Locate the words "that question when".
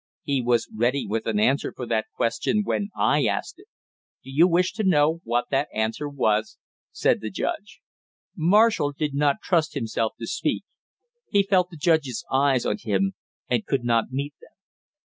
1.85-2.89